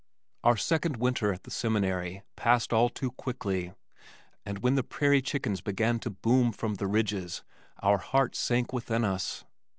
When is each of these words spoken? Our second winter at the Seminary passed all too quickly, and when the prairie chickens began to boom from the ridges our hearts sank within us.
Our 0.43 0.57
second 0.57 0.97
winter 0.97 1.31
at 1.31 1.43
the 1.43 1.51
Seminary 1.51 2.23
passed 2.35 2.73
all 2.73 2.89
too 2.89 3.11
quickly, 3.11 3.71
and 4.47 4.57
when 4.63 4.73
the 4.73 4.81
prairie 4.81 5.21
chickens 5.21 5.61
began 5.61 5.99
to 5.99 6.09
boom 6.09 6.53
from 6.53 6.73
the 6.73 6.87
ridges 6.87 7.43
our 7.83 7.99
hearts 7.99 8.39
sank 8.39 8.73
within 8.73 9.05
us. 9.05 9.45